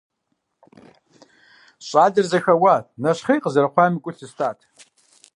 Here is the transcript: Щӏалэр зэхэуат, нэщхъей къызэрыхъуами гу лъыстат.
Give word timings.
Щӏалэр 1.87 2.25
зэхэуат, 2.31 2.85
нэщхъей 3.01 3.39
къызэрыхъуами 3.41 4.01
гу 4.03 4.11
лъыстат. 4.17 4.59